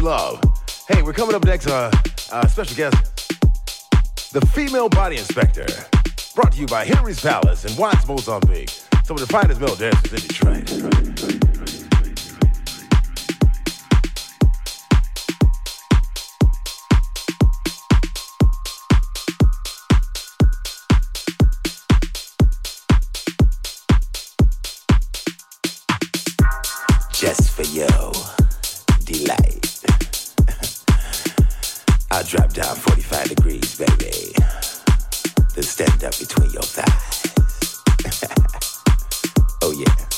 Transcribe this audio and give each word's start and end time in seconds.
love. 0.00 0.42
Hey, 0.88 1.02
we're 1.02 1.12
coming 1.12 1.34
up 1.34 1.44
next, 1.44 1.66
uh, 1.66 1.90
uh, 2.32 2.46
special 2.46 2.76
guest, 2.76 2.96
the 4.32 4.40
female 4.52 4.88
body 4.88 5.16
inspector, 5.16 5.66
brought 6.34 6.52
to 6.52 6.58
you 6.58 6.66
by 6.66 6.84
Henry's 6.84 7.20
Palace 7.20 7.64
and 7.64 7.76
Watts, 7.78 8.06
Mozambique. 8.06 8.70
Some 9.04 9.16
of 9.16 9.20
the 9.20 9.26
finest 9.26 9.60
male 9.60 9.76
dancers 9.76 10.12
in 10.12 10.20
Detroit. 10.20 10.66
Detroit. 10.66 11.50
just 27.20 27.50
for 27.50 27.64
you. 27.64 27.86
Delight. 29.04 29.49
I 32.20 32.22
drop 32.22 32.52
down 32.52 32.76
45 32.76 33.28
degrees, 33.30 33.78
baby. 33.78 34.34
Then 35.54 35.64
stand 35.64 36.04
up 36.04 36.18
between 36.18 36.50
your 36.50 36.60
thighs. 36.60 37.32
oh, 39.62 39.72
yeah. 39.72 40.09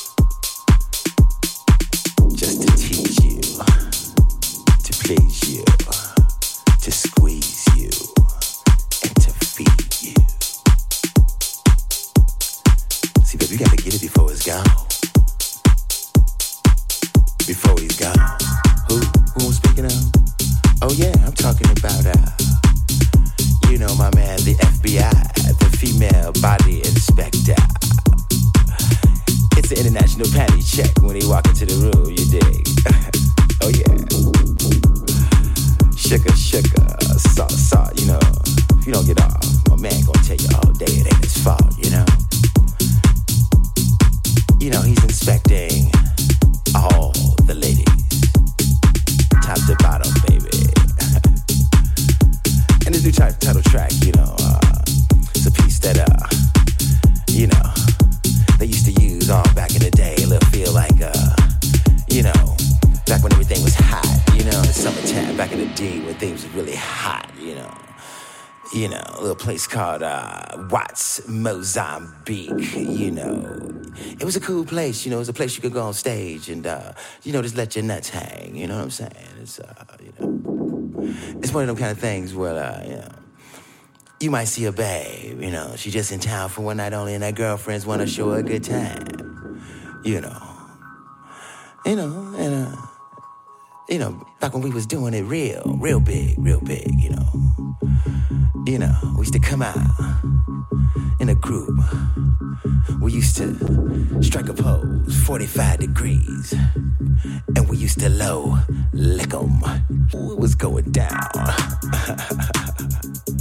place, 74.73 75.05
you 75.05 75.11
know, 75.11 75.21
it's 75.21 75.29
a 75.29 75.35
place 75.35 75.55
you 75.55 75.61
could 75.61 75.75
go 75.75 75.83
on 75.83 75.93
stage 75.93 76.49
and, 76.49 76.67
uh, 76.67 76.95
you 77.25 77.33
know, 77.33 77.43
just 77.43 77.57
let 77.59 77.77
your 77.77 77.85
nuts 77.85 78.09
hang. 78.09 78.57
You 78.57 78.67
know 78.67 78.77
what 78.77 78.85
I'm 78.85 78.91
saying? 78.91 79.13
It's, 79.43 79.61
uh, 79.61 79.85
you 80.03 80.13
know, 80.19 81.15
it's 81.43 81.53
one 81.53 81.65
of 81.65 81.69
them 81.69 81.77
kind 81.77 81.93
of 81.93 81.99
things 81.99 82.35
where, 82.35 82.57
uh, 82.57 82.83
you 82.83 82.97
know, 82.97 83.09
you 84.19 84.31
might 84.31 84.45
see 84.45 84.65
a 84.65 84.73
babe, 84.73 85.43
you 85.43 85.51
know, 85.51 85.75
she 85.77 85.91
just 85.91 86.11
in 86.11 86.21
town 86.21 86.49
for 86.49 86.63
one 86.63 86.79
night 86.79 86.95
only, 86.95 87.13
and 87.13 87.23
her 87.23 87.33
girlfriends 87.33 87.85
want 87.85 88.01
to 88.01 88.07
show 88.07 88.31
her 88.31 88.39
a 88.39 88.43
good 88.43 88.65
time. 88.65 89.61
You 90.05 90.23
know, 90.23 90.43
you 91.85 91.97
know, 91.97 92.35
and 92.39 92.67
uh, 92.67 92.77
you 93.91 93.99
know, 93.99 94.27
back 94.41 94.55
when 94.55 94.63
we 94.63 94.71
was 94.71 94.87
doing 94.87 95.13
it 95.13 95.23
real, 95.23 95.77
real 95.79 96.01
big, 96.01 96.39
real 96.39 96.61
big, 96.61 96.99
you 96.99 97.11
know, 97.11 97.29
you 98.65 98.79
know, 98.79 98.95
we 99.17 99.21
used 99.21 99.35
to 99.35 99.41
come 99.41 99.61
out 99.61 99.77
in 101.21 101.29
a 101.29 101.35
group 101.35 101.79
used 103.23 103.37
to 103.37 104.21
strike 104.21 104.49
a 104.49 104.53
pose 104.53 105.17
45 105.27 105.79
degrees. 105.79 106.55
And 107.55 107.69
we 107.69 107.77
used 107.77 108.01
to 108.01 108.09
low 108.09 108.59
lick 108.93 109.33
'em. 109.33 109.61
What 110.11 110.39
was 110.41 110.57
going 110.57 110.91
down? 110.91 111.31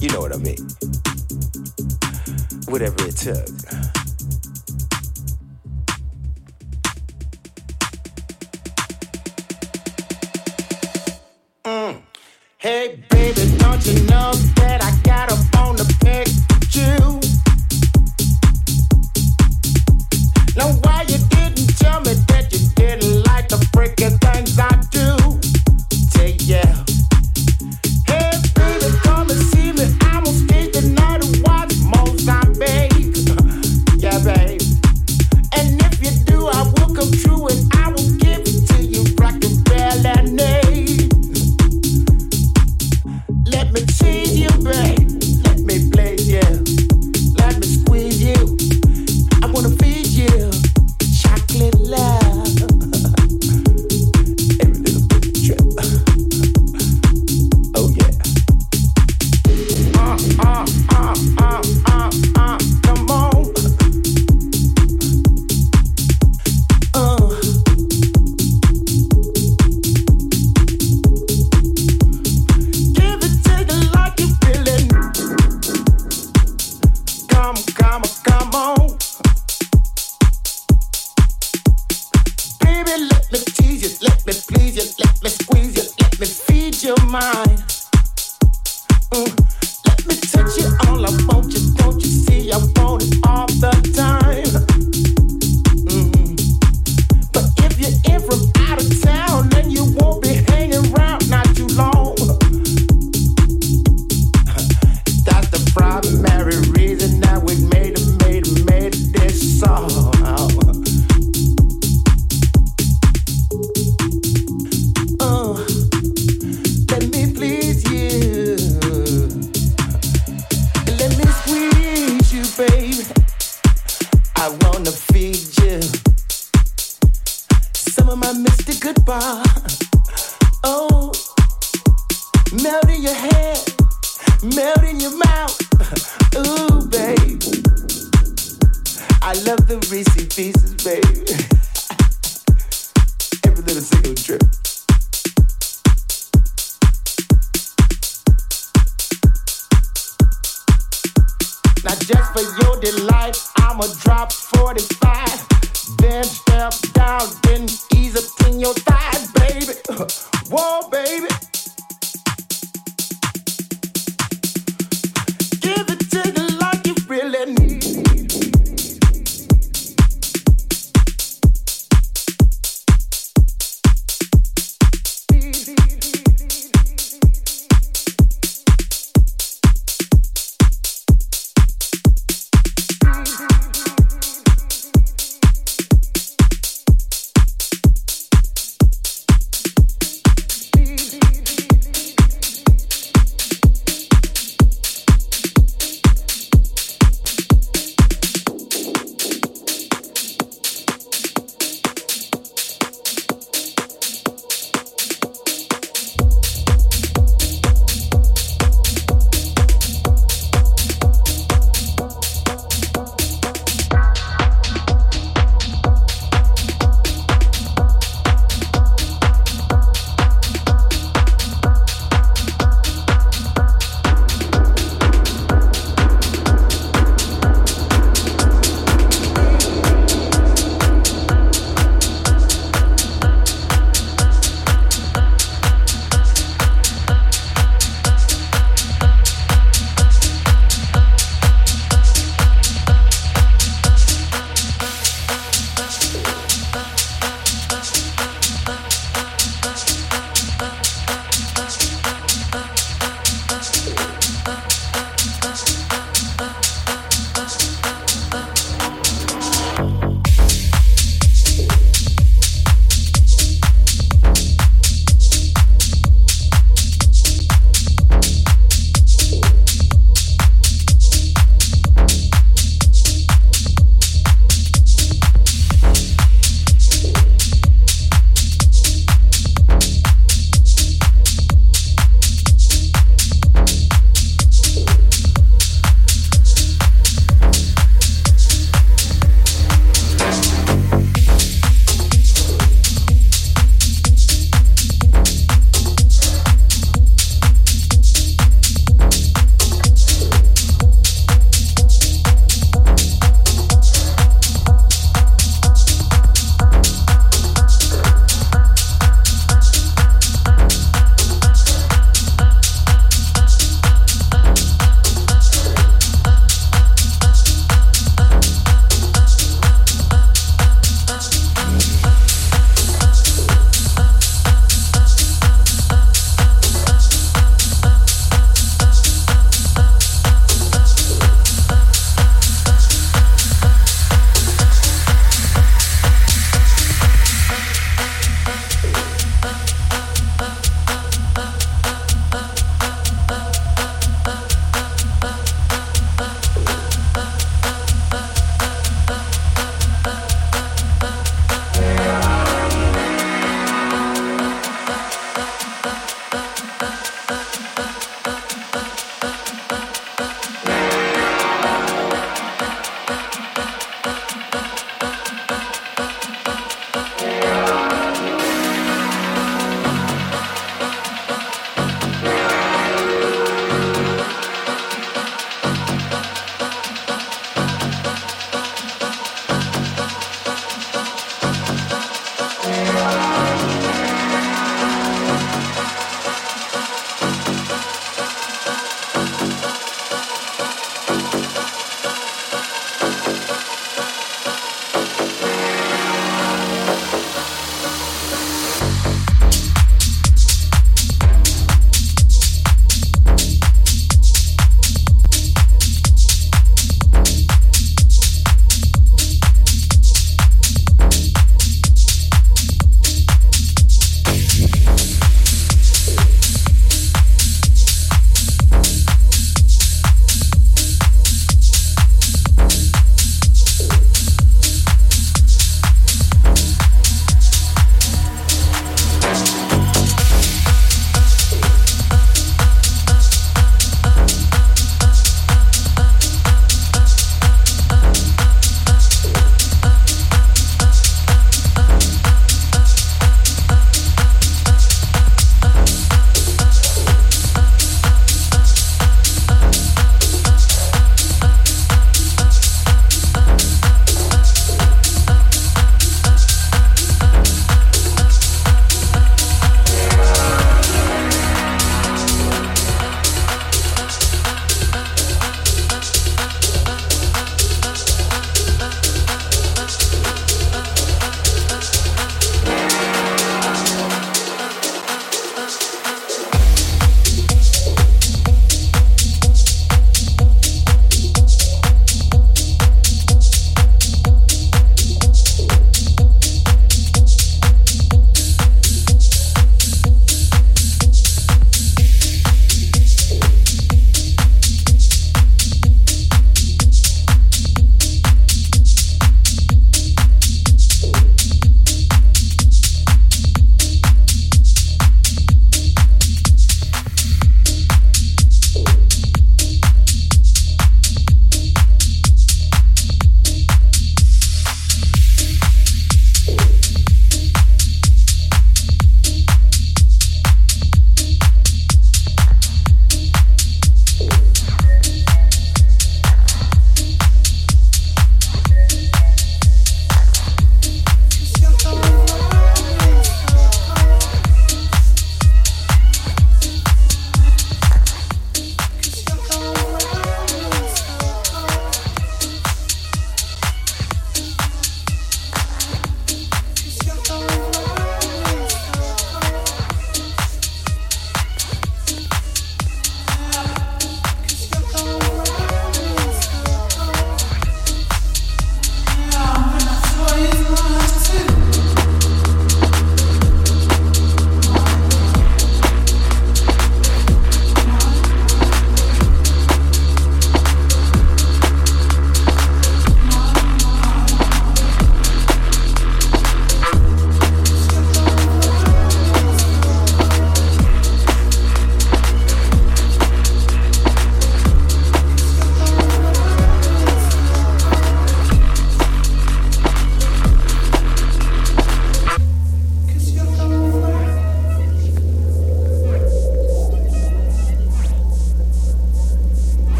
you 0.00 0.08
know 0.10 0.20
what 0.20 0.34
I 0.34 0.38
mean. 0.48 0.68
Whatever 2.68 3.06
it 3.08 3.16
took. 3.16 3.89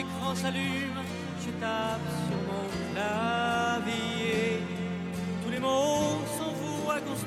L'écran 0.00 0.34
s'allume, 0.34 1.00
je 1.44 1.50
tape 1.62 2.08
sur 2.26 2.40
mon 2.48 2.64
clavier. 2.92 4.62
Tous 5.42 5.50
les 5.50 5.58
mots 5.58 6.20
sont 6.38 6.52
vous 6.60 6.82
qu'on 7.04 7.16
se 7.22 7.26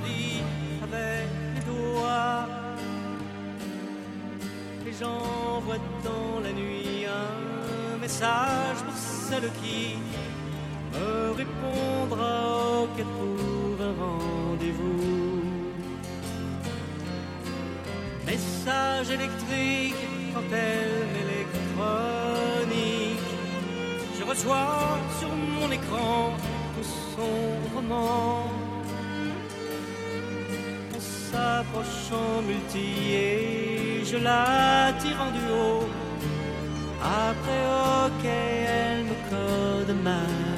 avec 0.87 1.27
les 1.55 1.63
doigts. 1.69 2.47
Et 4.87 4.93
j'envoie 4.99 5.81
dans 6.03 6.39
la 6.45 6.51
nuit 6.51 7.05
un 7.05 7.97
message 7.99 8.79
pour 8.85 8.95
celle 8.95 9.49
qui 9.61 9.97
me 10.93 11.31
répondra 11.41 12.33
au 12.81 12.87
pour 12.87 13.77
un 13.89 13.93
rendez-vous. 14.03 15.43
Message 18.25 19.09
électrique, 19.17 20.01
antenne 20.37 20.92
électronique. 20.92 20.92
Je 24.33 24.39
reçois 24.39 24.97
sur 25.19 25.29
mon 25.29 25.69
écran 25.71 26.31
tout 26.75 26.89
son 27.15 27.75
roman. 27.75 28.49
En 32.11 32.41
multi 32.43 33.11
et 33.13 34.05
je 34.05 34.17
la 34.17 34.93
tire 34.99 35.19
en 35.19 35.31
duo. 35.31 35.87
Après, 37.01 37.63
ok, 38.05 38.25
elle 38.25 39.03
me 39.05 39.15
code 39.29 39.95
ma 40.03 40.52